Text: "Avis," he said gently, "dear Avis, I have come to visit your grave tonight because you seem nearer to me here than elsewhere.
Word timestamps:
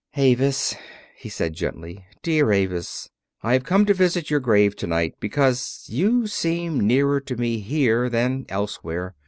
"Avis," 0.17 0.73
he 1.15 1.29
said 1.29 1.53
gently, 1.53 2.03
"dear 2.23 2.51
Avis, 2.51 3.11
I 3.43 3.53
have 3.53 3.63
come 3.63 3.85
to 3.85 3.93
visit 3.93 4.31
your 4.31 4.39
grave 4.39 4.75
tonight 4.75 5.13
because 5.19 5.85
you 5.91 6.25
seem 6.25 6.79
nearer 6.79 7.19
to 7.19 7.37
me 7.37 7.59
here 7.59 8.09
than 8.09 8.47
elsewhere. 8.49 9.13